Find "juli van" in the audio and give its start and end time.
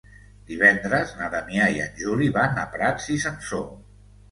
2.01-2.59